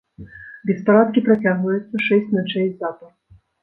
[0.69, 3.19] Беспарадкі працягваюцца шэсць начэй запар.